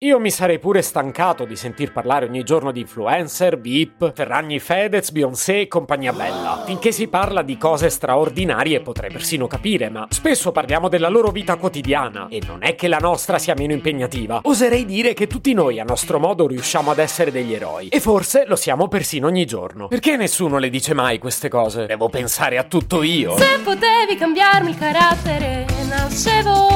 [0.00, 5.10] Io mi sarei pure stancato di sentir parlare ogni giorno di influencer, VIP, Ferragni Fedez,
[5.10, 6.64] Beyoncé e compagnia bella.
[6.66, 11.56] Finché si parla di cose straordinarie potrei persino capire, ma spesso parliamo della loro vita
[11.56, 14.40] quotidiana e non è che la nostra sia meno impegnativa.
[14.42, 18.44] Oserei dire che tutti noi a nostro modo riusciamo ad essere degli eroi e forse
[18.46, 19.88] lo siamo persino ogni giorno.
[19.88, 21.86] Perché nessuno le dice mai queste cose?
[21.86, 23.34] Devo pensare a tutto io.
[23.38, 26.75] Se potevi cambiarmi il carattere, nascevo.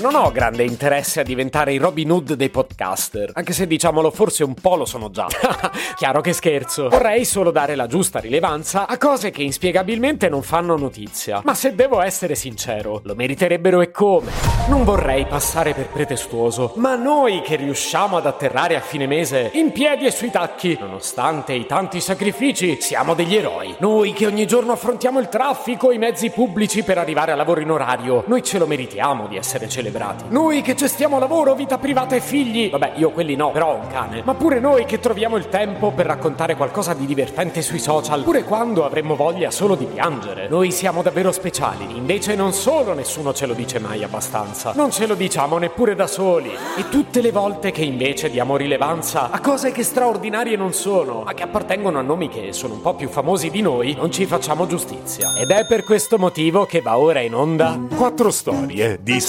[0.00, 4.44] Non ho grande interesse a diventare il Robin Hood dei podcaster, anche se diciamolo forse
[4.44, 5.26] un po' lo sono già.
[5.96, 6.90] Chiaro che scherzo.
[6.90, 11.40] Vorrei solo dare la giusta rilevanza a cose che inspiegabilmente non fanno notizia.
[11.44, 14.30] Ma se devo essere sincero, lo meriterebbero e come.
[14.68, 19.72] Non vorrei passare per pretestuoso, ma noi che riusciamo ad atterrare a fine mese in
[19.72, 23.74] piedi e sui tacchi, nonostante i tanti sacrifici, siamo degli eroi.
[23.78, 27.70] Noi che ogni giorno affrontiamo il traffico, i mezzi pubblici per arrivare a lavoro in
[27.70, 29.85] orario, noi ce lo meritiamo di essere celebrati.
[30.28, 32.70] Noi che gestiamo lavoro, vita privata e figli.
[32.70, 34.22] Vabbè, io quelli no, però ho un cane.
[34.24, 38.44] Ma pure noi che troviamo il tempo per raccontare qualcosa di divertente sui social, pure
[38.44, 40.48] quando avremmo voglia solo di piangere.
[40.48, 41.96] Noi siamo davvero speciali.
[41.96, 46.06] Invece non solo nessuno ce lo dice mai abbastanza, non ce lo diciamo neppure da
[46.06, 46.50] soli.
[46.76, 51.34] E tutte le volte che invece diamo rilevanza a cose che straordinarie non sono, ma
[51.34, 54.66] che appartengono a nomi che sono un po' più famosi di noi, non ci facciamo
[54.66, 55.34] giustizia.
[55.36, 59.20] Ed è per questo motivo che va ora in onda Quattro storie di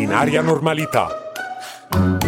[0.00, 2.19] straordinaria normalità.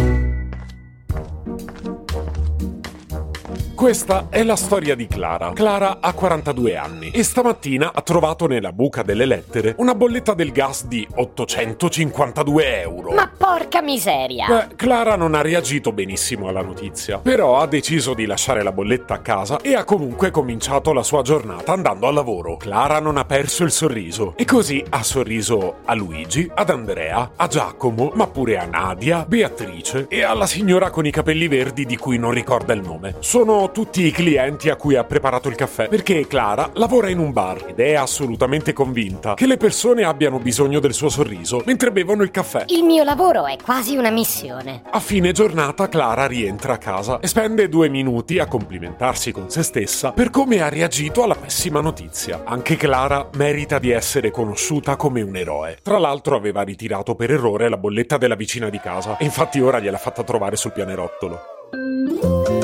[3.83, 5.50] Questa è la storia di Clara.
[5.55, 10.52] Clara ha 42 anni e stamattina ha trovato nella buca delle lettere una bolletta del
[10.52, 13.11] gas di 852 euro.
[13.11, 14.47] Ma porca miseria!
[14.47, 19.14] Beh, Clara non ha reagito benissimo alla notizia, però ha deciso di lasciare la bolletta
[19.14, 22.56] a casa e ha comunque cominciato la sua giornata andando al lavoro.
[22.56, 27.48] Clara non ha perso il sorriso e così ha sorriso a Luigi, ad Andrea, a
[27.48, 32.17] Giacomo, ma pure a Nadia, Beatrice e alla signora con i capelli verdi di cui
[32.17, 33.17] non ricorda il nome.
[33.18, 37.33] Sono tutti i clienti a cui ha preparato il caffè perché Clara lavora in un
[37.33, 42.22] bar ed è assolutamente convinta che le persone abbiano bisogno del suo sorriso mentre bevono
[42.22, 42.66] il caffè.
[42.68, 44.82] Il mio lavoro è quasi una missione.
[44.90, 49.62] A fine giornata Clara rientra a casa e spende due minuti a complimentarsi con se
[49.62, 52.42] stessa per come ha reagito alla pessima notizia.
[52.44, 55.78] Anche Clara merita di essere conosciuta come un eroe.
[55.82, 59.80] Tra l'altro aveva ritirato per errore la bolletta della vicina di casa e infatti ora
[59.80, 62.61] gliel'ha fatta trovare sul pianerottolo.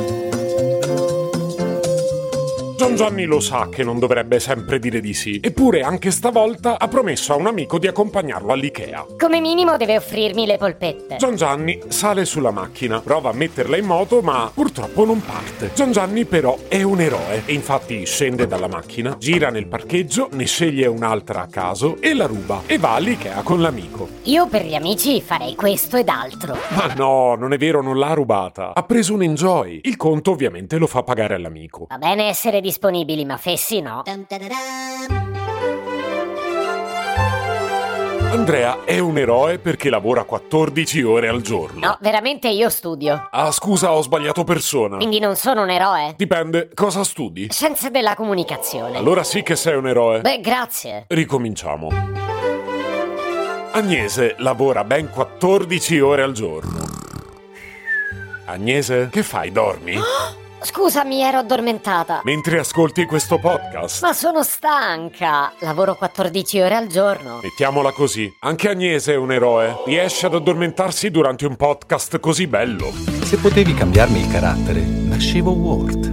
[2.88, 6.88] Don Gianni lo sa che non dovrebbe sempre dire di sì, eppure anche stavolta ha
[6.88, 9.04] promesso a un amico di accompagnarlo all'Ikea.
[9.18, 11.16] Come minimo deve offrirmi le polpette.
[11.18, 15.70] Gian Gianni sale sulla macchina, prova a metterla in moto, ma purtroppo non parte.
[15.74, 20.46] Gian Gianni però è un eroe e infatti scende dalla macchina, gira nel parcheggio, ne
[20.46, 24.08] sceglie un'altra a caso e la ruba e va all'Ikea con l'amico.
[24.22, 26.56] Io per gli amici farei questo ed altro.
[26.70, 28.72] Ma no, non è vero, non l'ha rubata.
[28.74, 29.80] Ha preso un enjoy.
[29.82, 31.84] Il conto ovviamente lo fa pagare all'amico.
[31.90, 34.04] Va bene essere disponibili, ma fessi no.
[38.30, 41.80] Andrea è un eroe perché lavora 14 ore al giorno.
[41.80, 43.28] No, veramente io studio.
[43.32, 44.96] Ah, scusa, ho sbagliato persona.
[44.96, 46.14] Quindi non sono un eroe?
[46.16, 47.48] Dipende, cosa studi?
[47.50, 48.96] Scienze della comunicazione.
[48.96, 50.20] Allora sì che sei un eroe.
[50.20, 51.06] Beh, grazie.
[51.08, 51.88] Ricominciamo.
[53.72, 56.80] Agnese lavora ben 14 ore al giorno.
[58.44, 59.50] Agnese, che fai?
[59.50, 59.98] Dormi?
[60.60, 62.20] Scusami, ero addormentata.
[62.24, 64.02] Mentre ascolti questo podcast.
[64.02, 65.52] Ma sono stanca.
[65.60, 67.38] Lavoro 14 ore al giorno.
[67.42, 69.82] Mettiamola così, anche Agnese è un eroe.
[69.86, 72.92] Riesce ad addormentarsi durante un podcast così bello.
[73.22, 76.12] Se potevi cambiarmi il carattere, nascevo Ward.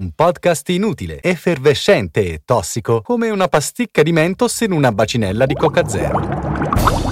[0.00, 5.54] Un podcast inutile, effervescente e tossico, come una pasticca di mentos in una bacinella di
[5.54, 7.11] Coca Zero.